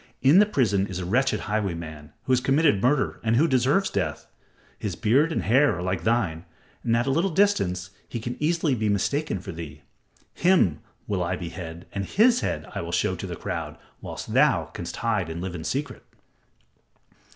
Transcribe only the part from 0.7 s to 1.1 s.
is a